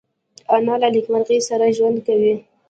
[0.55, 2.33] انا له نیکمرغۍ سره ژوند کوي